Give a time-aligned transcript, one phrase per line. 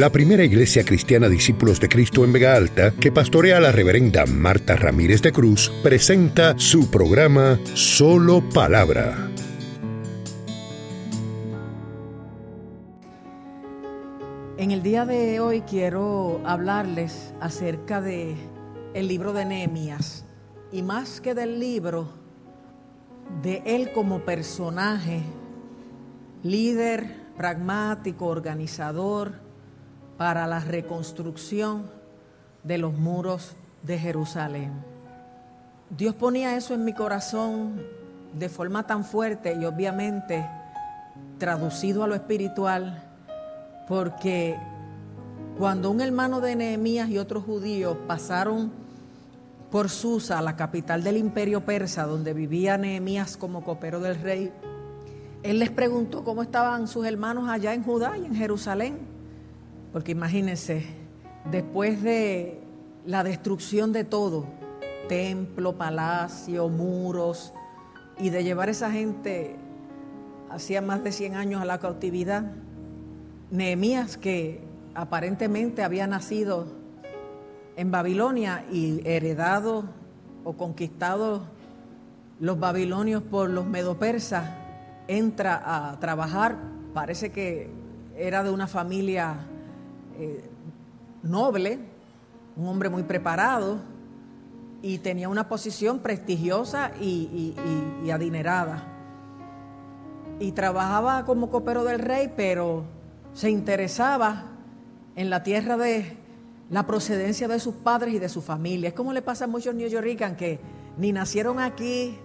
[0.00, 4.74] la primera iglesia cristiana Discípulos de Cristo en Vega Alta, que pastorea la reverenda Marta
[4.74, 9.28] Ramírez de Cruz, presenta su programa Solo Palabra.
[14.56, 18.36] En el día de hoy quiero hablarles acerca de
[18.94, 20.24] el libro de Nehemías
[20.72, 22.08] y más que del libro
[23.42, 25.20] de él como personaje,
[26.42, 29.49] líder pragmático, organizador
[30.20, 31.84] para la reconstrucción
[32.62, 34.70] de los muros de Jerusalén.
[35.88, 37.80] Dios ponía eso en mi corazón
[38.38, 40.46] de forma tan fuerte y obviamente
[41.38, 43.02] traducido a lo espiritual,
[43.88, 44.58] porque
[45.56, 48.70] cuando un hermano de Nehemías y otros judíos pasaron
[49.70, 54.52] por Susa, la capital del imperio persa, donde vivía Nehemías como copero del rey,
[55.42, 59.09] él les preguntó cómo estaban sus hermanos allá en Judá y en Jerusalén.
[59.92, 60.84] Porque imagínense,
[61.50, 62.60] después de
[63.06, 64.46] la destrucción de todo,
[65.08, 67.52] templo, palacio, muros,
[68.18, 69.56] y de llevar a esa gente
[70.50, 72.52] hacía más de 100 años a la cautividad,
[73.50, 74.60] Nehemías, que
[74.94, 76.66] aparentemente había nacido
[77.76, 79.84] en Babilonia y heredado
[80.44, 81.42] o conquistado
[82.38, 84.50] los babilonios por los medopersas,
[85.08, 86.56] entra a trabajar,
[86.94, 87.70] parece que
[88.16, 89.46] era de una familia
[90.20, 90.44] eh,
[91.22, 91.78] noble,
[92.56, 93.78] un hombre muy preparado
[94.82, 97.54] y tenía una posición prestigiosa y,
[98.12, 98.84] adinerada.
[100.38, 102.84] Y trabajaba como copero del rey, pero
[103.32, 104.44] se interesaba
[105.16, 106.16] en la tierra de
[106.68, 108.88] la procedencia de sus padres y de su familia.
[108.88, 109.88] Es como le pasa a muchos New
[110.36, 110.60] que
[110.98, 112.18] ni nacieron aquí,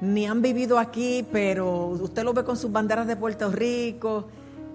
[0.00, 4.28] ni han vivido aquí, pero usted lo ve con sus banderas de Puerto Rico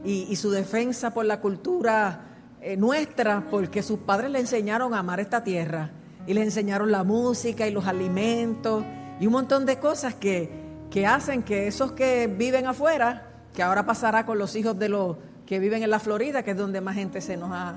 [0.03, 2.30] y, su defensa por la cultura
[2.61, 5.91] eh, nuestra, porque sus padres le enseñaron a amar esta tierra
[6.27, 8.83] y le enseñaron la música y los alimentos
[9.19, 10.49] y un montón de cosas que,
[10.89, 15.17] que hacen que esos que viven afuera, que ahora pasará con los hijos de los
[15.45, 17.75] que viven en la Florida, que es donde más gente se nos ha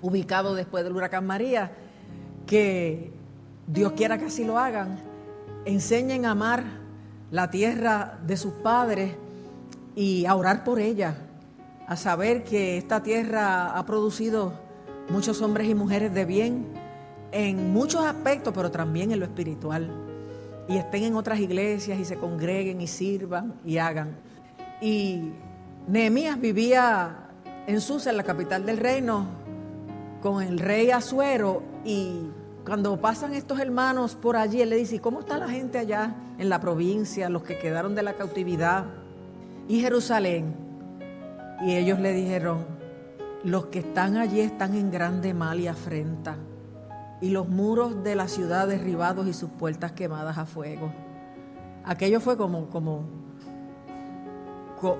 [0.00, 1.72] ubicado después del huracán María,
[2.46, 3.12] que
[3.66, 4.98] Dios quiera que así lo hagan
[5.64, 6.64] enseñen a amar
[7.30, 9.12] la tierra de sus padres
[9.96, 11.16] y a orar por ella,
[11.86, 14.52] a saber que esta tierra ha producido
[15.10, 16.66] muchos hombres y mujeres de bien
[17.32, 19.90] en muchos aspectos, pero también en lo espiritual.
[20.68, 24.16] Y estén en otras iglesias y se congreguen y sirvan y hagan.
[24.80, 25.32] Y
[25.86, 27.28] Nehemías vivía
[27.66, 29.26] en Susa, en la capital del reino,
[30.22, 32.30] con el rey Azuero y
[32.64, 36.48] cuando pasan estos hermanos por allí, él le dice, ¿cómo está la gente allá en
[36.48, 38.86] la provincia, los que quedaron de la cautividad?
[39.68, 40.63] Y Jerusalén.
[41.62, 42.64] Y ellos le dijeron,
[43.44, 46.36] los que están allí están en grande mal y afrenta,
[47.20, 50.92] y los muros de la ciudad derribados y sus puertas quemadas a fuego.
[51.84, 53.04] Aquello fue como, como,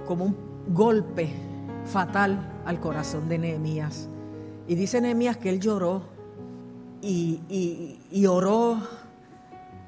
[0.07, 0.37] como un
[0.69, 1.31] golpe
[1.85, 4.09] fatal al corazón de Nehemías.
[4.67, 6.03] Y dice Nehemías que él lloró
[7.01, 8.79] y, oró.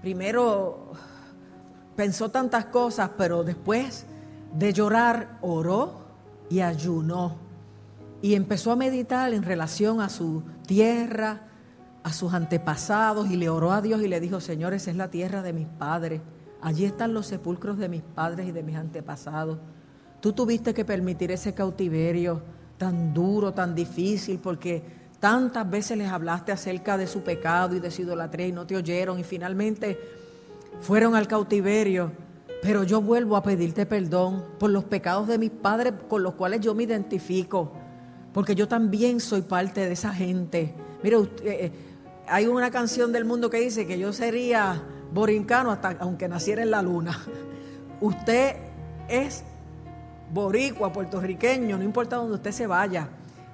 [0.03, 0.93] Primero
[1.97, 4.07] pensó tantas cosas, pero después
[4.53, 6.06] de llorar, oró
[6.49, 7.37] y ayunó.
[8.23, 11.43] Y empezó a meditar en relación a su tierra,
[12.03, 15.11] a sus antepasados, y le oró a Dios y le dijo, Señor, esa es la
[15.11, 16.21] tierra de mis padres.
[16.63, 19.59] Allí están los sepulcros de mis padres y de mis antepasados.
[20.21, 22.43] Tú tuviste que permitir ese cautiverio
[22.79, 27.91] tan duro, tan difícil, porque Tantas veces les hablaste acerca de su pecado y de
[27.91, 29.99] su idolatría y no te oyeron y finalmente
[30.81, 32.13] fueron al cautiverio.
[32.63, 36.61] Pero yo vuelvo a pedirte perdón por los pecados de mis padres con los cuales
[36.61, 37.73] yo me identifico,
[38.33, 40.75] porque yo también soy parte de esa gente.
[41.03, 41.73] Mire, eh, eh,
[42.27, 46.71] hay una canción del mundo que dice que yo sería borincano hasta aunque naciera en
[46.71, 47.19] la luna.
[48.01, 48.57] Usted
[49.09, 49.45] es
[50.33, 53.09] boricua, puertorriqueño, no importa donde usted se vaya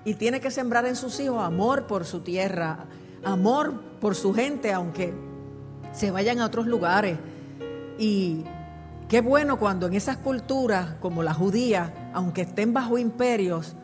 [0.04, 2.86] y tiene que sembrar en sus hijos amor por su tierra,
[3.24, 5.12] amor por su gente, aunque
[5.92, 7.18] se vayan a otros lugares.
[7.98, 8.44] Y
[9.08, 13.74] qué bueno cuando en esas culturas como la judía, aunque estén bajo imperios,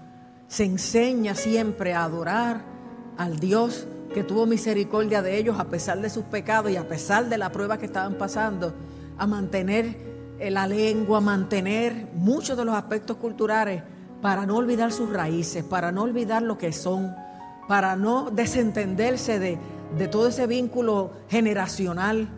[0.48, 2.62] se enseña siempre a adorar
[3.16, 7.28] al Dios que tuvo misericordia de ellos a pesar de sus pecados y a pesar
[7.28, 8.74] de la prueba que estaban pasando,
[9.18, 10.08] a mantener
[10.40, 13.82] la lengua, a mantener muchos de los aspectos culturales
[14.22, 17.14] para no olvidar sus raíces, para no olvidar lo que son,
[17.66, 19.58] para no desentenderse de,
[20.08, 22.28] todo ese vínculo generacional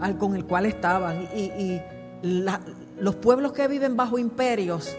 [0.00, 1.28] al, con el cual estaban.
[1.34, 1.80] Y,
[2.22, 4.96] los pueblos que viven bajo imperios,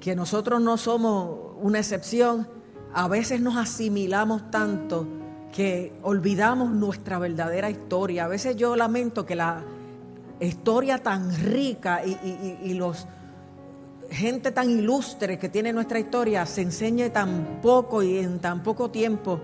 [0.00, 2.46] que nosotros no somos una excepción,
[2.94, 5.06] a veces nos asimilamos tanto
[5.52, 8.24] que olvidamos nuestra verdadera historia.
[8.24, 9.62] A veces yo lamento que la
[10.40, 13.06] historia tan rica y, los
[14.10, 18.90] gente tan ilustre que tiene nuestra historia se enseñe tan poco y en tan poco
[18.90, 19.40] tiempo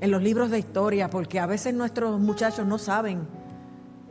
[0.00, 3.26] en los libros de historia, porque a veces nuestros muchachos no saben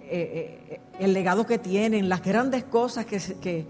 [0.02, 3.68] eh, eh, el legado que tienen, las grandes cosas que,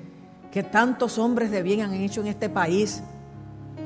[0.51, 3.03] que tantos hombres de bien han hecho en este país.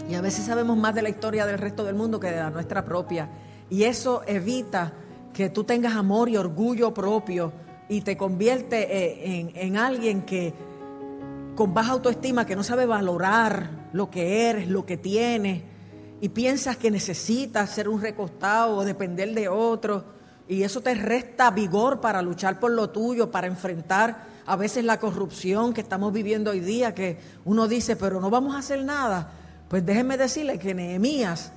[0.10, 2.50] Y a veces sabemos más de la historia del resto del mundo que de la
[2.50, 3.30] nuestra propia.
[3.70, 4.94] Y eso evita
[5.34, 7.54] que tú tengas amor y orgullo propio
[7.90, 10.54] y te convierte eh, en, alguien que
[11.56, 15.64] con baja autoestima, que no sabe valorar lo que eres, lo que tienes,
[16.22, 20.06] y piensas que necesitas ser un recostado o depender de otro,
[20.52, 25.00] y eso te resta vigor para luchar por lo tuyo, para enfrentar a veces la
[25.00, 29.32] corrupción que estamos viviendo hoy día, que uno dice, pero no vamos a hacer nada.
[29.70, 31.54] Pues déjenme decirle que Nehemías,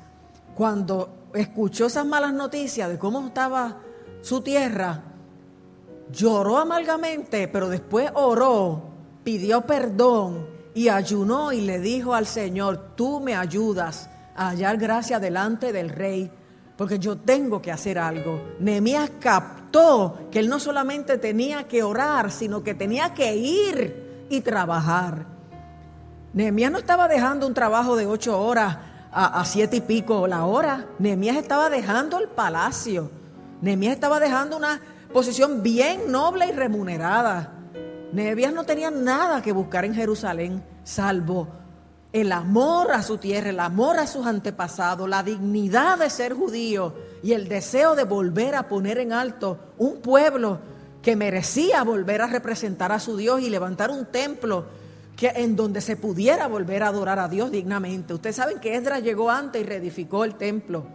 [0.55, 3.79] cuando escuchó esas malas noticias de cómo estaba
[4.23, 5.02] su tierra,
[6.12, 8.81] lloró amargamente, pero después oró,
[9.25, 15.19] pidió perdón y ayunó y le dijo al Señor, tú me ayudas a hallar gracia
[15.19, 16.31] delante del rey,
[16.76, 18.41] porque yo tengo que hacer algo.
[18.59, 24.41] Nehemías captó que él no solamente tenía que orar, sino que tenía que ir y
[24.41, 25.26] trabajar.
[26.32, 28.76] Nehemías no estaba dejando un trabajo de ocho horas
[29.12, 30.87] a, siete y pico la hora.
[30.99, 33.11] Nehemías estaba dejando el palacio.
[33.61, 34.81] Nehemías estaba dejando una
[35.12, 37.53] posición bien noble y remunerada.
[38.12, 41.63] Nehemías no tenía nada que buscar en Jerusalén, salvo
[42.14, 46.94] el amor a su tierra, el amor a sus antepasados, la dignidad de ser judío
[47.25, 50.61] y el deseo de volver a poner en alto un pueblo
[51.02, 54.66] que merecía volver a representar a su Dios y levantar un templo
[55.16, 58.14] que en donde se pudiera volver a adorar a Dios dignamente.
[58.14, 60.87] Ustedes saben que Esdras llegó antes y reedificó el templo,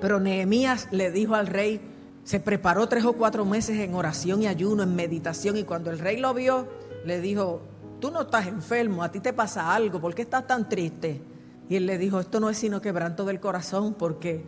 [0.00, 1.80] pero Nehemías le dijo al rey,
[2.24, 6.00] se preparó tres o cuatro meses en oración y ayuno, en meditación, y cuando el
[6.00, 6.66] rey lo vio,
[7.04, 7.60] le dijo,
[8.00, 11.20] tú no estás enfermo, a ti te pasa algo, ¿por qué estás tan triste?
[11.68, 14.44] Y él le dijo, esto no es sino quebranto del corazón, porque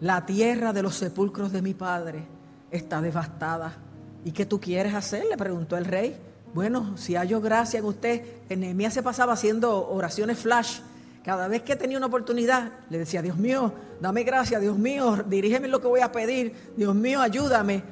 [0.00, 2.24] la tierra de los sepulcros de mi padre
[2.70, 3.76] está devastada.
[4.24, 5.24] ¿Y qué tú quieres hacer?
[5.26, 6.16] Le preguntó el rey.
[6.54, 10.80] Bueno, si hallo gracia en usted, Nehemías se pasaba haciendo oraciones flash.
[11.24, 15.68] Cada vez que tenía una oportunidad, le decía, Dios mío, dame gracia, Dios mío, dirígeme
[15.68, 17.82] lo que voy a pedir, Dios mío, ayúdame.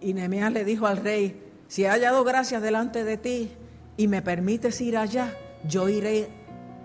[0.00, 3.52] Y Nehemías le dijo al rey, si he hallado gracia delante de ti
[3.96, 5.36] y me permites ir allá,
[5.68, 6.28] yo iré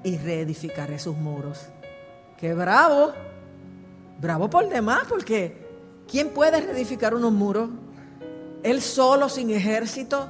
[0.03, 1.67] y reedificaré sus muros.
[2.37, 3.13] ¡Qué bravo!
[4.19, 5.67] Bravo por demás, porque
[6.09, 7.69] ¿quién puede reedificar unos muros?
[8.63, 10.29] Él solo, sin ejército,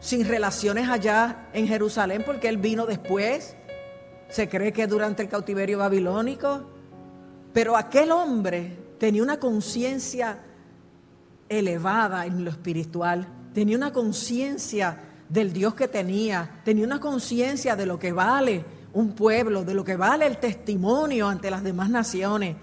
[0.00, 3.56] sin relaciones allá en Jerusalén porque él vino después.
[4.28, 6.62] Se cree que durante el cautiverio babilónico.
[7.52, 10.38] Pero aquel hombre tenía una conciencia
[11.48, 13.26] elevada en lo espiritual.
[13.54, 16.60] Tenía una conciencia del Dios que tenía.
[16.64, 21.28] Tenía una conciencia de lo que vale un pueblo, de lo que vale el testimonio
[21.28, 22.56] ante las demás naciones.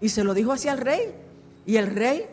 [0.00, 1.14] Y se lo dijo hacia el rey.
[1.64, 2.26] Y el rey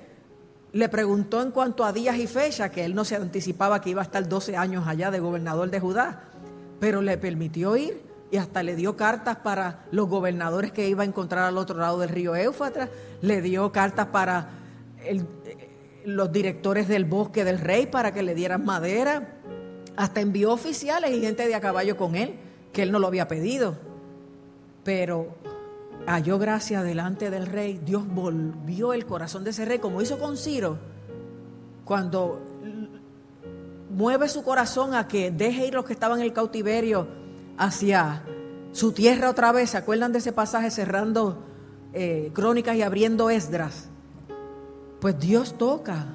[0.74, 4.02] le preguntó en cuanto a días y fechas, que él no se anticipaba que iba
[4.02, 6.24] a estar 12 años allá de gobernador de Judá,
[6.80, 8.02] pero le permitió ir
[8.32, 12.00] y hasta le dio cartas para los gobernadores que iba a encontrar al otro lado
[12.00, 12.90] del río Éufatra,
[13.22, 14.50] le dio cartas para
[16.06, 19.38] los directores del bosque del rey para que le dieran madera,
[19.96, 22.36] hasta envió oficiales y gente de a caballo con él,
[22.72, 23.78] que él no lo había pedido.
[24.84, 25.36] Pero
[26.06, 30.38] halló gracia delante del rey, Dios volvió el corazón de ese rey, como hizo con
[30.38, 30.78] Ciro,
[31.86, 32.42] cuando
[33.90, 37.08] mueve su corazón a que deje ir los que estaban en el cautiverio
[37.58, 38.24] hacia
[38.72, 39.72] su tierra otra vez.
[39.72, 41.44] ¿Se acuerdan de ese pasaje cerrando
[41.94, 43.90] eh, crónicas y abriendo Esdras?
[45.00, 46.08] Pues Dios toca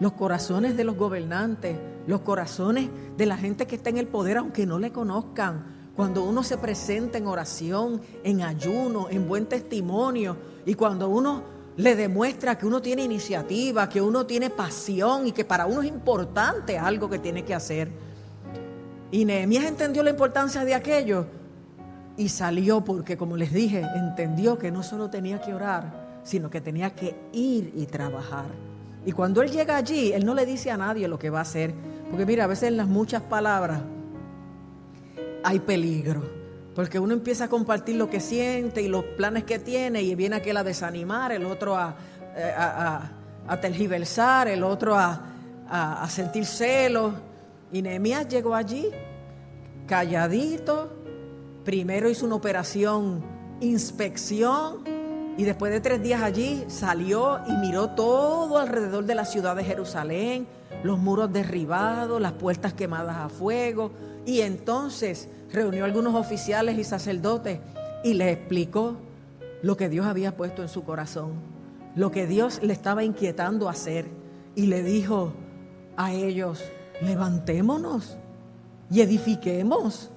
[0.00, 1.76] los corazones de los gobernantes,
[2.06, 6.22] los corazones de la gente que está en el poder, aunque no le conozcan cuando
[6.22, 11.42] uno se presenta en oración, en ayuno, en buen testimonio, y cuando uno
[11.76, 15.88] le demuestra que uno tiene iniciativa, que uno tiene pasión y que para uno es
[15.88, 17.90] importante algo que tiene que hacer.
[19.10, 21.26] Y Nehemías entendió la importancia de aquello
[22.16, 26.60] y salió porque, como les dije, entendió que no solo tenía que orar, sino que
[26.60, 28.46] tenía que ir y trabajar.
[29.08, 31.40] Y cuando él llega allí, él no le dice a nadie lo que va a
[31.40, 31.72] hacer.
[32.10, 33.80] Porque mira, a veces en las muchas palabras
[35.42, 36.28] hay peligro.
[36.74, 40.36] Porque uno empieza a compartir lo que siente y los planes que tiene y viene
[40.36, 41.96] aquel a desanimar, el otro a,
[42.36, 45.22] eh, tergiversar, el otro a,
[45.70, 47.14] a sentir celos.
[47.72, 48.90] Y Nehemías llegó allí
[49.86, 50.92] calladito.
[51.64, 53.24] Primero hizo una operación
[53.62, 54.97] inspección
[55.38, 59.62] y después de tres días allí salió y miró todo alrededor de la ciudad de
[59.62, 60.48] Jerusalén,
[60.82, 63.92] los muros derribados, las puertas quemadas a fuego.
[64.26, 67.60] Y entonces reunió a algunos oficiales y sacerdotes
[68.02, 68.96] y les explicó
[69.62, 71.34] lo que Dios había puesto en su corazón,
[71.94, 74.06] lo que Dios le estaba inquietando hacer.
[74.56, 75.34] Y le dijo
[75.96, 76.64] a ellos,
[77.00, 78.16] levantémonos
[78.90, 80.10] y edifiquemos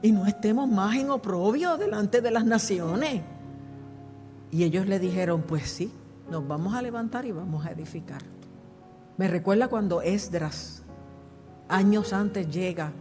[0.00, 3.22] y no estemos más en oprobio delante de las naciones.
[4.50, 5.92] Y ellos le dijeron, pues sí,
[6.30, 8.22] nos vamos a levantar y vamos a edificar.
[9.16, 10.82] Me recuerda cuando Esdras,
[11.68, 12.92] años antes, llega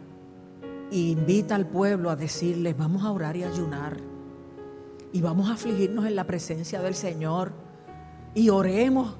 [0.91, 3.98] e invita al pueblo a decirles, vamos a orar y ayunar.
[5.12, 7.51] Y vamos a afligirnos en la presencia del Señor.
[8.36, 9.15] Y oremos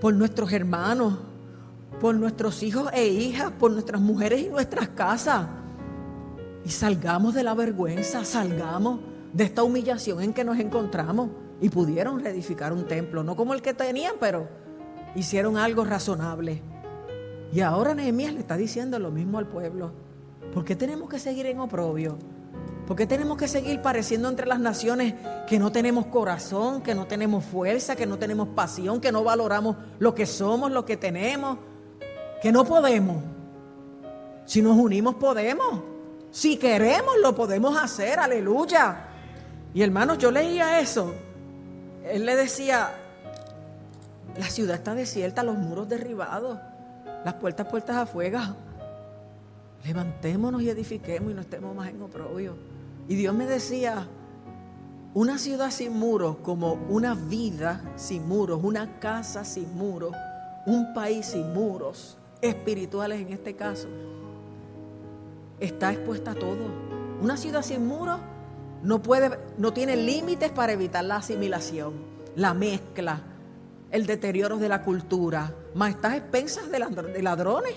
[0.00, 1.18] por nuestros hermanos,
[2.00, 5.46] por nuestros hijos e hijas, por nuestras mujeres y nuestras casas.
[6.64, 9.00] Y salgamos de la vergüenza, salgamos
[9.32, 11.30] de esta humillación en que nos encontramos.
[11.60, 14.48] Y pudieron reedificar un templo, no como el que tenían, pero
[15.14, 16.60] hicieron algo razonable.
[17.52, 19.92] Y ahora Nehemías le está diciendo lo mismo al pueblo.
[20.52, 22.18] ¿Por qué tenemos que seguir en oprobio?
[22.86, 25.14] ¿Por qué tenemos que seguir pareciendo entre las naciones
[25.46, 29.76] que no tenemos corazón, que no tenemos fuerza, que no tenemos pasión, que no valoramos
[30.00, 31.58] lo que somos, lo que tenemos,
[32.42, 33.22] que no podemos?
[34.46, 35.80] Si nos unimos podemos.
[36.32, 39.11] Si queremos lo podemos hacer, aleluya.
[39.74, 41.14] Y hermanos, yo leía eso.
[42.04, 42.92] Él le decía,
[44.36, 46.58] la ciudad está desierta, los muros derribados,
[47.24, 48.38] las puertas puertas a fuego.
[49.84, 52.54] Levantémonos y edifiquemos y no estemos más en oprobio.
[53.08, 54.06] Y Dios me decía,
[55.14, 60.14] una ciudad sin muros como una vida sin muros, una casa sin muros,
[60.66, 63.88] un país sin muros, espirituales en este caso,
[65.60, 66.66] está expuesta a todo.
[67.20, 68.20] Una ciudad sin muros
[68.82, 71.92] no puede, no tiene límites para evitar la asimilación,
[72.34, 73.20] la mezcla,
[73.90, 75.54] el deterioro de la cultura.
[75.74, 77.74] Más está expensas de ladrones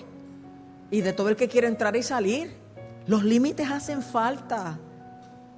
[0.90, 2.56] y de todo el que quiere entrar y salir.
[3.06, 4.78] Los límites hacen falta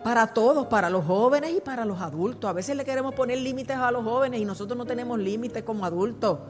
[0.05, 2.49] para todos, para los jóvenes y para los adultos.
[2.51, 5.87] A veces le queremos poner límites a los jóvenes y nosotros no tenemos límites como
[5.87, 6.41] adultos.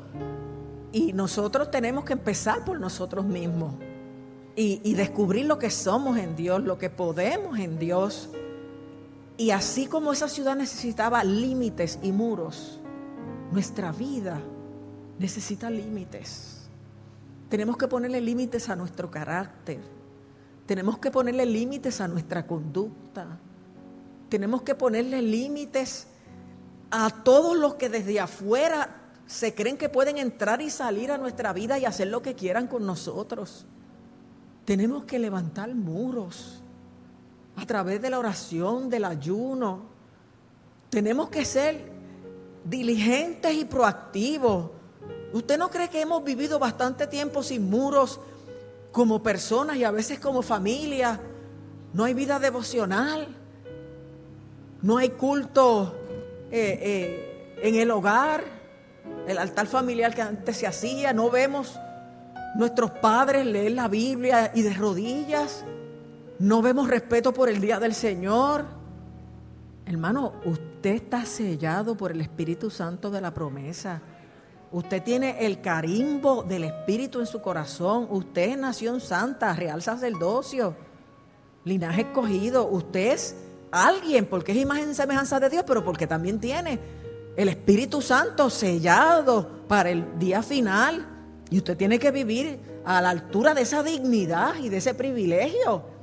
[0.90, 3.74] Y nosotros tenemos que empezar por nosotros mismos
[4.56, 8.28] y descubrir lo que somos en Dios, lo que podemos en Dios.
[9.38, 12.80] Y así como esa ciudad necesitaba límites y muros,
[13.52, 14.42] nuestra vida
[15.20, 16.68] necesita límites.
[17.48, 19.80] Tenemos que ponerle límites a nuestro carácter.
[20.66, 23.38] Tenemos que ponerle límites a nuestra conducta.
[24.28, 26.08] Tenemos que ponerle límites
[26.90, 31.52] a todos los que desde afuera se creen que pueden entrar y salir a nuestra
[31.52, 33.66] vida y hacer lo que quieran con nosotros.
[34.64, 36.60] Tenemos que levantar muros
[37.60, 39.82] a través de la oración, del ayuno.
[40.90, 41.90] Tenemos que ser
[42.64, 44.70] diligentes y proactivos.
[45.32, 48.20] ¿Usted no cree que hemos vivido bastante tiempo sin muros
[48.92, 51.20] como personas y a veces como familia?
[51.92, 53.26] No hay vida devocional,
[54.80, 55.94] no hay culto
[56.50, 58.44] eh, eh, en el hogar,
[59.26, 61.76] el altar familiar que antes se hacía, no vemos
[62.54, 65.64] nuestros padres leer la Biblia y de rodillas.
[66.38, 68.64] No vemos respeto por el día del Señor.
[69.84, 74.00] Hermano, usted está sellado por el Espíritu Santo de la promesa.
[74.70, 78.06] Usted tiene el carimbo del Espíritu en su corazón.
[78.10, 80.76] Usted es nación santa, real sacerdocio,
[81.64, 82.68] linaje escogido.
[82.68, 83.34] Usted es
[83.72, 86.78] alguien porque es imagen y semejanza de Dios, pero porque también tiene
[87.36, 91.04] el Espíritu Santo sellado para el día final.
[91.50, 95.97] Y usted tiene que vivir a la altura de esa dignidad y de ese privilegio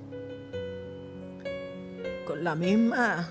[2.41, 3.29] la misma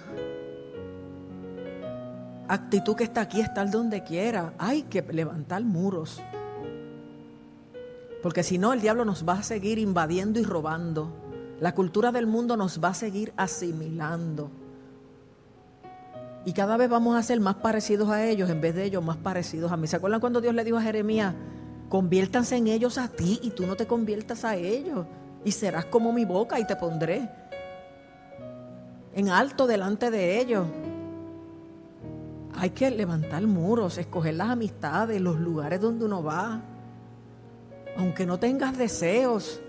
[2.49, 4.55] actitud que está aquí, estar donde quiera.
[4.59, 6.21] Hay que levantar muros.
[8.23, 11.11] Porque si no, el diablo nos va a seguir invadiendo y robando.
[11.61, 14.51] La cultura del mundo nos va a seguir asimilando.
[16.47, 19.17] Y cada vez vamos a ser más parecidos a ellos en vez de ellos más
[19.17, 19.87] parecidos a mí.
[19.87, 21.35] ¿Se acuerdan cuando Dios le dijo a Jeremías,
[21.89, 25.07] conviértanse en ellos a ti y tú no te conviertas a ellos?
[25.45, 27.31] Y serás como mi boca y te pondré
[29.15, 30.67] en alto delante de ellos.
[32.57, 36.61] Hay que levantar muros, escoger las amistades, los lugares donde uno va.
[37.97, 39.61] Aunque no tengas deseos,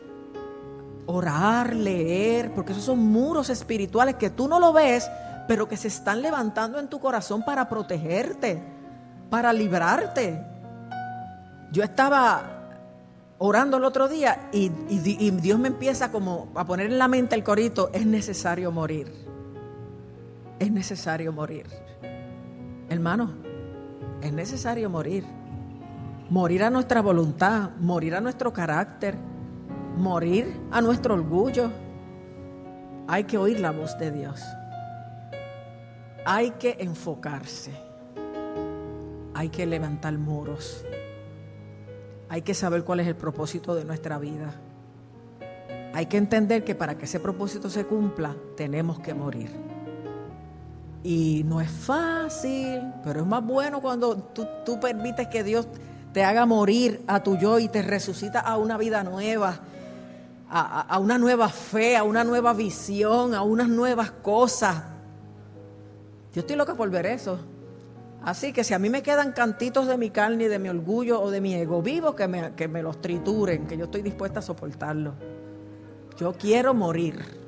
[1.06, 5.10] orar, leer, porque esos son muros espirituales que tú no lo ves,
[5.48, 8.62] pero que se están levantando en tu corazón para protegerte,
[9.30, 10.44] para librarte.
[11.72, 12.52] Yo estaba
[13.38, 17.36] orando el otro día y, y Dios me empieza como a poner en la mente
[17.36, 19.25] el corito, es necesario morir
[20.60, 21.66] es necesario morir.
[22.90, 23.34] Hermano,
[24.22, 25.26] es necesario morir.
[26.30, 29.16] Morir a nuestra voluntad, morir a nuestro carácter,
[29.98, 31.72] morir a nuestro orgullo.
[33.08, 34.42] Hay que oír la voz de Dios.
[36.26, 37.72] Hay que enfocarse.
[39.36, 40.84] Hay que levantar muros.
[42.30, 44.54] Hay que saber cuál es el propósito de nuestra vida.
[45.94, 49.75] Hay que entender que para que ese propósito se cumpla, tenemos que morir.
[51.06, 55.68] Y no es fácil, pero es más bueno cuando tú, permites que Dios
[56.12, 59.60] te haga morir a tu yo y te resucita a una vida nueva,
[60.50, 64.82] a, a una nueva fe, a una nueva visión, a unas nuevas cosas.
[66.34, 67.38] Yo estoy loca por ver eso.
[68.24, 71.30] Así que si a mí me quedan cantitos de mi carne de mi orgullo o
[71.30, 74.42] de mi ego vivo, que me, que me los trituren, que yo estoy dispuesta a
[74.42, 75.14] soportarlo.
[76.18, 77.45] Yo quiero morir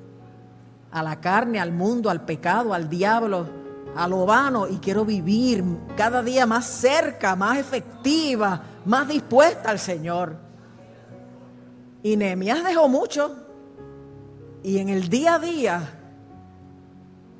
[0.91, 3.47] a la carne, al mundo, al pecado, al diablo,
[3.95, 5.63] a lo vano y quiero vivir
[5.95, 10.35] cada día más cerca, más efectiva, más dispuesta al Señor.
[12.03, 13.35] Y Nehemías dejó mucho
[14.63, 15.93] y en el día a día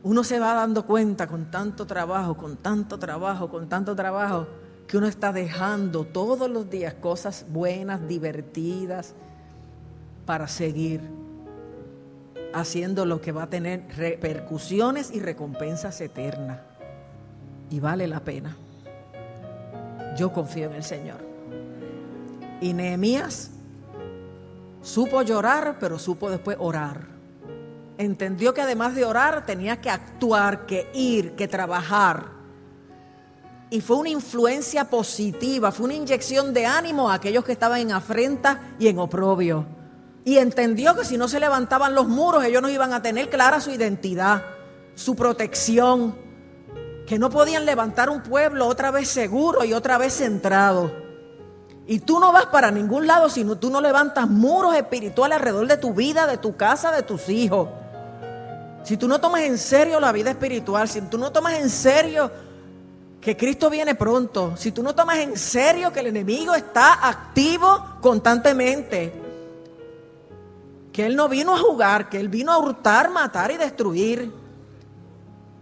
[0.03, 4.47] uno se va dando cuenta con tanto trabajo, con tanto trabajo, con tanto trabajo,
[4.87, 9.13] que uno está dejando todos los días cosas buenas, divertidas,
[10.25, 11.01] para seguir
[12.59, 16.59] haciendo lo que va a tener repercusiones y recompensas eternas.
[17.69, 18.55] Y vale la pena.
[20.17, 21.19] Yo confío en el Señor.
[22.61, 23.51] Y Nehemías
[24.81, 27.17] supo llorar, pero supo después orar
[27.97, 32.37] entendió que además de orar tenía que actuar, que ir, que trabajar.
[33.69, 37.91] Y fue una influencia positiva, fue una inyección de ánimo a aquellos que estaban en
[37.91, 39.65] afrenta y en oprobio.
[40.27, 43.61] Y entendió que si no se levantaban los muros, ellos no iban a tener clara
[43.61, 44.43] su identidad,
[44.93, 46.17] su protección,
[47.05, 50.91] que no podían levantar un pueblo otra vez seguro y otra vez centrado.
[51.85, 55.77] Y tú no vas para ningún lado si tú no levantas muros espirituales alrededor de
[55.77, 57.69] tu vida, de tu casa, de tus hijos.
[58.83, 62.29] Si tú no tomas en serio la vida espiritual, si tú no tomas en serio
[63.21, 67.95] que Cristo viene pronto, si tú no tomas en serio que el enemigo está activo
[68.01, 69.26] constantemente,
[70.97, 74.33] que Él no vino a jugar, que Él vino a hurtar, matar y destruir,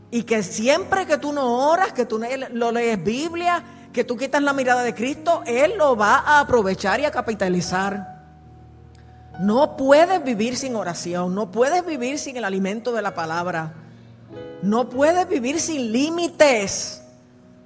[0.09, 2.17] y que siempre que tú no oras, que tú
[2.53, 7.01] no lees Biblia, que tú quitas la mirada de Cristo, Él lo va a aprovechar
[7.01, 8.23] y a capitalizar.
[9.41, 13.73] No puedes vivir sin oración, no puedes vivir sin el alimento de la palabra,
[14.61, 17.03] no puedes vivir sin límites.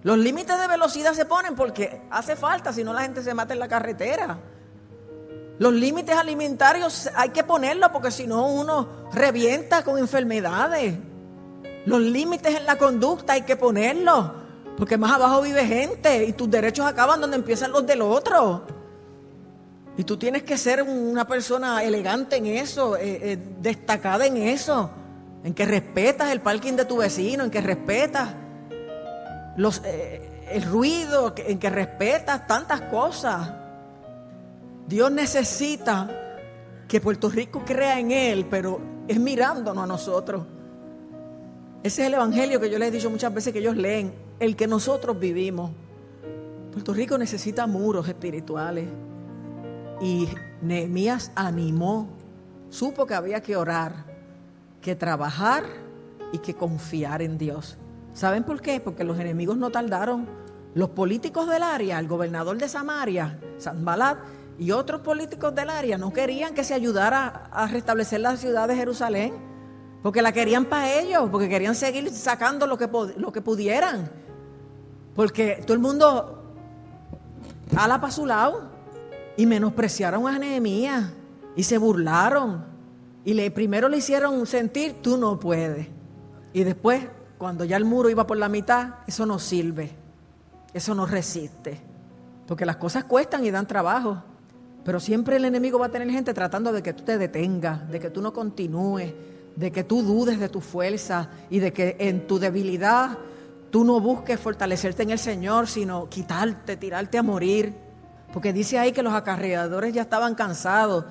[0.02, 3.54] Los límites de velocidad se ponen porque hace falta, si no la gente se mata
[3.54, 4.40] en la carretera.
[5.60, 10.96] Los límites alimentarios hay que ponerlos porque si no uno revienta con enfermedades.
[11.86, 14.32] Los límites en la conducta hay que ponerlos
[14.80, 18.64] porque más abajo vive gente y tus derechos acaban donde empiezan los del otro.
[19.98, 24.90] Y tú tienes que ser una persona elegante en eso, eh, eh, destacada en eso,
[25.44, 28.30] en que respetas el parking de tu vecino, en que respetas
[29.84, 33.52] eh, el ruido, en que respetas tantas cosas.
[34.90, 36.10] Dios necesita
[36.88, 40.48] que Puerto Rico crea en Él, pero es mirándonos a nosotros.
[41.84, 44.56] Ese es el evangelio que yo les he dicho muchas veces que ellos leen, el
[44.56, 45.70] que nosotros vivimos.
[46.72, 48.88] Puerto Rico necesita muros espirituales.
[50.02, 50.28] Y
[50.64, 52.10] Nehemías animó,
[52.72, 54.06] supo que había que orar,
[54.82, 55.66] que trabajar
[56.34, 57.78] y que confiar en Dios.
[58.14, 58.80] ¿Saben por qué?
[58.80, 60.28] Porque los enemigos no tardaron.
[60.74, 64.18] Los políticos del área, el gobernador de Samaria, Sanbalat,
[64.60, 68.76] y otros políticos del área no querían que se ayudara a restablecer la ciudad de
[68.76, 69.34] Jerusalén,
[70.04, 74.12] porque la querían para ellos, porque querían seguir sacando lo que, lo que pudieran.
[75.16, 76.44] Porque todo el mundo
[77.76, 78.70] ala para su lado.
[79.38, 81.12] Y menospreciaron a Nehemías
[81.56, 82.66] y se burlaron.
[83.24, 85.88] Y le, primero le hicieron sentir, tú no puedes.
[86.52, 87.04] Y después,
[87.38, 89.92] cuando ya el muro iba por la mitad, eso no sirve.
[90.74, 91.80] Eso no resiste.
[92.48, 94.24] Porque las cosas cuestan y dan trabajo.
[94.84, 98.00] Pero siempre el enemigo va a tener gente tratando de que tú te detengas, de
[98.00, 99.14] que tú no continúes,
[99.56, 103.18] de que tú dudes de tu fuerza y de que en tu debilidad
[103.72, 107.74] tú no busques fortalecerte en el Señor, sino quitarte, tirarte a morir.
[108.32, 111.06] Porque dice ahí que los acarreadores ya estaban cansados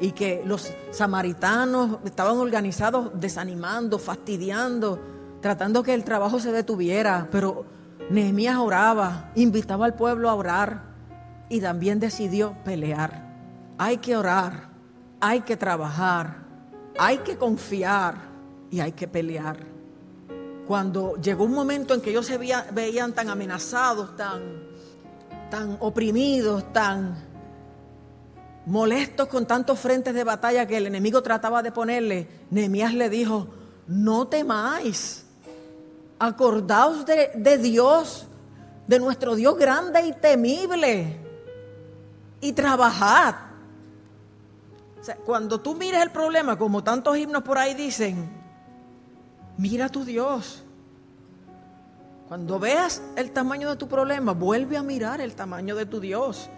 [0.00, 5.00] y que los samaritanos estaban organizados desanimando, fastidiando,
[5.40, 7.28] tratando que el trabajo se detuviera.
[7.30, 7.64] Pero
[8.10, 10.93] Nehemías oraba, invitaba al pueblo a orar
[11.48, 13.32] y también decidió pelear.
[13.78, 14.68] Hay que orar,
[15.20, 16.44] hay que trabajar,
[16.98, 18.16] hay que confiar
[18.70, 19.74] y hay que pelear.
[20.66, 24.40] cuando llegó un momento en que ellos se veían tan amenazados, tan,
[25.50, 27.16] tan oprimidos, tan
[28.64, 33.48] molestos con tantos frentes de batalla que el enemigo trataba de ponerle, Nehemías le dijo,
[33.86, 35.26] no temáis,
[36.18, 38.26] acordaos de, de Dios,
[38.86, 41.23] de nuestro Dios grande y temible,
[42.44, 43.36] y trabajad.
[45.24, 48.28] cuando tú mires el problema, como tantos himnos por ahí dicen,
[49.56, 50.62] mira a tu Dios.
[52.28, 56.50] Cuando veas el tamaño de tu problema, vuelve a mirar el tamaño de tu Dios.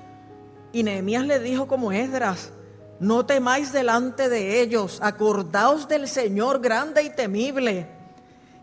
[0.72, 2.50] Y Nehemías le dijo como Esdras,
[2.98, 7.88] no temáis delante de ellos, acordaos del Señor grande y temible,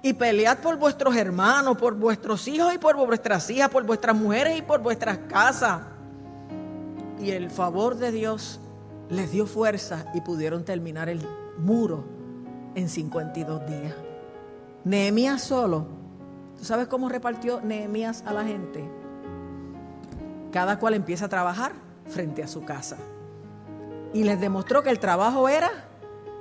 [0.02, 4.58] y pelead por vuestros hermanos, por vuestros hijos y por vuestras hijas, por vuestras mujeres
[4.58, 5.93] y por vuestras casas.
[7.24, 8.60] Y el favor de Dios
[9.10, 11.26] les dio fuerza y pudieron terminar el
[11.58, 12.04] muro
[12.76, 13.96] en 52 días.
[14.84, 15.88] Nehemías solo.
[16.58, 18.84] ¿Tú sabes cómo repartió Nehemías a la gente?
[20.52, 21.72] Cada cual empieza a trabajar
[22.08, 22.98] frente a su casa.
[24.14, 25.72] Y les demostró que el trabajo era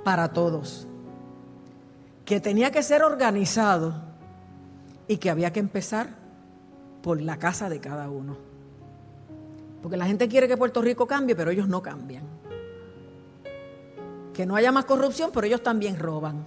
[0.03, 0.85] para todos,
[2.25, 3.95] que tenía que ser organizado
[5.07, 6.09] y que había que empezar
[7.01, 8.52] por la casa de cada uno.
[9.83, 12.23] Porque la gente quiere que Puerto Rico cambie, pero ellos no cambian.
[14.33, 16.45] Que no haya más corrupción, pero ellos también roban.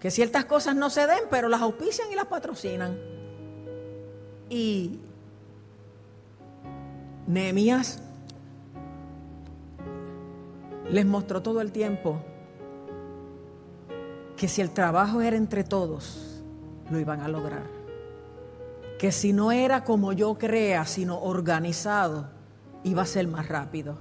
[0.00, 2.98] Que ciertas cosas no se den, pero las auspician y las patrocinan.
[4.48, 5.00] Y
[7.26, 8.02] Nehemías
[10.90, 12.20] les mostró todo el tiempo
[14.36, 16.42] que si el trabajo era entre todos,
[16.90, 17.75] lo iban a lograr.
[18.98, 22.28] Que si no era como yo crea, sino organizado,
[22.84, 23.98] iba a ser más rápido.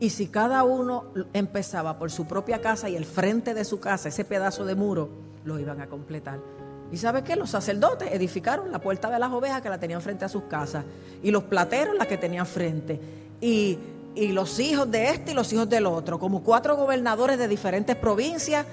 [0.00, 4.08] Y si cada uno empezaba por su propia casa y el frente de su casa,
[4.08, 5.08] ese pedazo de muro,
[5.44, 6.38] lo iban a completar.
[6.92, 7.36] ¿Y sabe qué?
[7.36, 10.84] Los sacerdotes edificaron la puerta de las ovejas que la tenían frente a sus casas.
[11.22, 13.00] Y los plateros la que tenían frente.
[13.40, 13.78] Y,
[14.14, 16.18] y los hijos de este y los hijos del otro.
[16.18, 18.66] Como cuatro gobernadores de diferentes provincias.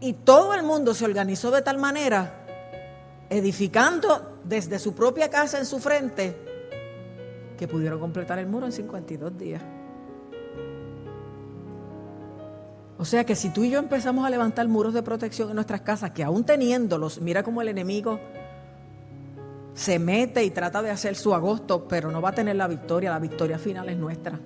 [0.00, 2.44] Y todo el mundo se organizó de tal manera,
[3.28, 6.36] edificando desde su propia casa en su frente,
[7.56, 9.62] que pudieron completar el muro en 52 días.
[12.98, 15.80] O sea que si tú y yo empezamos a levantar muros de protección en nuestras
[15.80, 18.20] casas, que aún teniéndolos, mira cómo el enemigo
[19.74, 23.10] se mete y trata de hacer su agosto, pero no va a tener la victoria,
[23.10, 24.38] la victoria final es nuestra.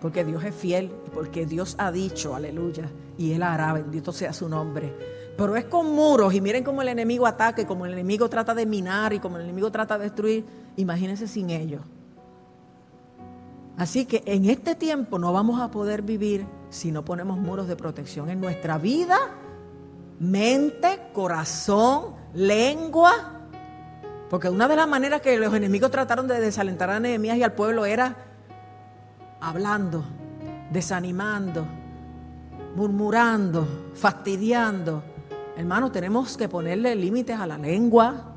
[0.00, 4.32] Porque Dios es fiel y porque Dios ha dicho, aleluya, y Él hará, bendito sea
[4.32, 4.94] su nombre.
[5.40, 8.54] Pero es con muros y miren cómo el enemigo ataca y cómo el enemigo trata
[8.54, 10.44] de minar y cómo el enemigo trata de destruir.
[10.76, 11.80] Imagínense sin ellos.
[13.78, 17.74] Así que en este tiempo no vamos a poder vivir si no ponemos muros de
[17.74, 19.16] protección en nuestra vida,
[20.18, 23.40] mente, corazón, lengua.
[24.28, 27.54] Porque una de las maneras que los enemigos trataron de desalentar a Nehemías y al
[27.54, 28.14] pueblo era
[29.40, 30.04] hablando,
[30.70, 31.64] desanimando,
[32.76, 35.09] murmurando, fastidiando.
[35.60, 38.32] Hermanos, tenemos que ponerle límites a la lengua,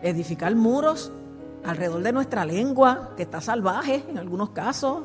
[0.00, 1.12] edificar muros
[1.62, 5.02] alrededor de nuestra lengua, que está salvaje en algunos casos,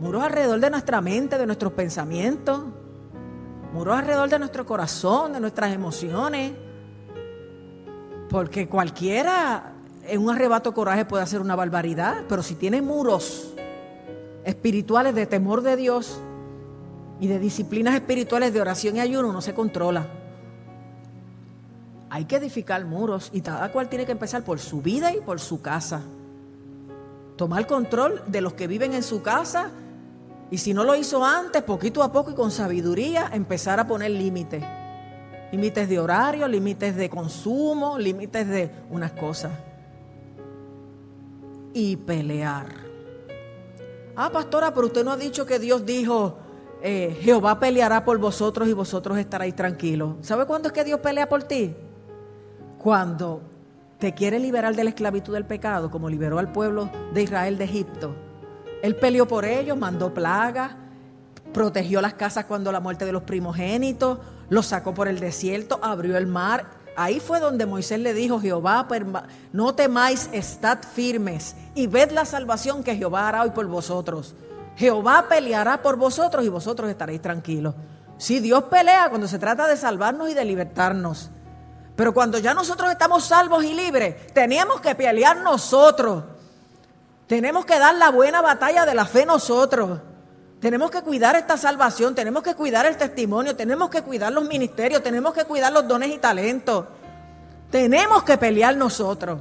[0.00, 2.64] muros alrededor de nuestra mente, de nuestros pensamientos,
[3.72, 6.50] muros alrededor de nuestro corazón, de nuestras emociones,
[8.28, 13.54] porque cualquiera en un arrebato coraje puede hacer una barbaridad, pero si tiene muros
[14.42, 16.20] espirituales de temor de Dios
[17.20, 20.06] y de disciplinas espirituales de oración y ayuno, no se controla.
[22.10, 25.40] Hay que edificar muros y cada cual tiene que empezar por su vida y por
[25.40, 26.02] su casa.
[27.36, 29.70] Tomar control de los que viven en su casa
[30.50, 34.10] y si no lo hizo antes, poquito a poco y con sabiduría, empezar a poner
[34.10, 34.64] límites.
[35.52, 39.52] Límites de horario, límites de consumo, límites de unas cosas.
[41.74, 42.66] Y pelear.
[44.16, 46.38] Ah, pastora, pero usted no ha dicho que Dios dijo,
[46.82, 50.14] eh, Jehová peleará por vosotros y vosotros estaréis tranquilos.
[50.22, 51.74] ¿Sabe cuándo es que Dios pelea por ti?
[52.78, 53.42] Cuando
[53.98, 57.64] te quiere liberar de la esclavitud del pecado, como liberó al pueblo de Israel de
[57.64, 58.14] Egipto.
[58.82, 60.72] Él peleó por ellos, mandó plagas,
[61.52, 66.16] protegió las casas cuando la muerte de los primogénitos, los sacó por el desierto, abrió
[66.16, 66.66] el mar.
[66.96, 68.86] Ahí fue donde Moisés le dijo, Jehová,
[69.52, 74.34] no temáis, estad firmes y ved la salvación que Jehová hará hoy por vosotros.
[74.78, 77.74] Jehová peleará por vosotros y vosotros estaréis tranquilos.
[78.16, 81.30] Si Dios pelea cuando se trata de salvarnos y de libertarnos.
[81.96, 86.22] Pero cuando ya nosotros estamos salvos y libres, tenemos que pelear nosotros.
[87.26, 89.98] Tenemos que dar la buena batalla de la fe nosotros.
[90.60, 95.02] Tenemos que cuidar esta salvación, tenemos que cuidar el testimonio, tenemos que cuidar los ministerios,
[95.02, 96.84] tenemos que cuidar los dones y talentos.
[97.68, 99.40] Tenemos que pelear nosotros.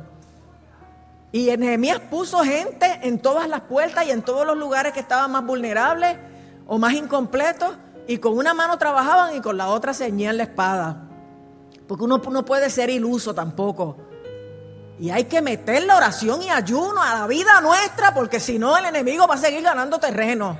[1.31, 5.31] Y Nehemías puso gente en todas las puertas y en todos los lugares que estaban
[5.31, 6.17] más vulnerables
[6.65, 7.71] o más incompletos.
[8.07, 11.03] Y con una mano trabajaban y con la otra ceñían la espada.
[11.87, 13.97] Porque uno no puede ser iluso tampoco.
[14.99, 18.77] Y hay que meter la oración y ayuno a la vida nuestra porque si no
[18.77, 20.57] el enemigo va a seguir ganando terreno.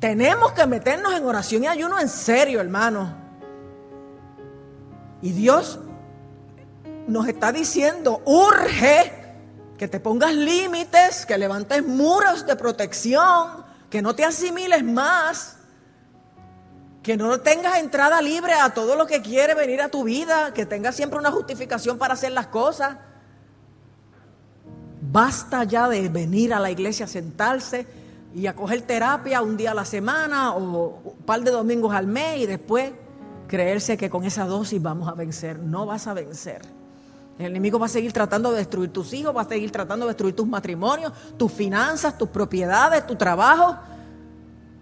[0.00, 3.14] Tenemos que meternos en oración y ayuno en serio, hermano.
[5.20, 5.78] Y Dios
[7.10, 9.12] nos está diciendo, urge
[9.76, 15.56] que te pongas límites, que levantes muros de protección, que no te asimiles más,
[17.02, 20.66] que no tengas entrada libre a todo lo que quiere venir a tu vida, que
[20.66, 22.96] tengas siempre una justificación para hacer las cosas.
[25.00, 27.86] Basta ya de venir a la iglesia a sentarse
[28.34, 32.06] y a coger terapia un día a la semana o un par de domingos al
[32.06, 32.92] mes y después
[33.48, 35.58] creerse que con esa dosis vamos a vencer.
[35.58, 36.79] No vas a vencer.
[37.40, 40.10] El enemigo va a seguir tratando de destruir tus hijos, va a seguir tratando de
[40.10, 43.78] destruir tus matrimonios, tus finanzas, tus propiedades, tu trabajo.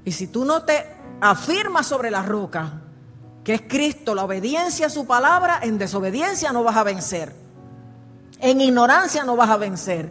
[0.05, 0.85] Y si tú no te
[1.21, 2.81] afirmas sobre la roca,
[3.45, 7.33] que es Cristo, la obediencia a su palabra, en desobediencia no vas a vencer.
[8.41, 10.11] En ignorancia no vas a vencer.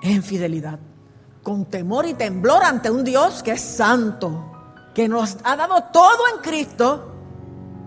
[0.00, 0.78] En fidelidad.
[1.42, 4.44] Con temor y temblor ante un Dios que es santo,
[4.94, 7.11] que nos ha dado todo en Cristo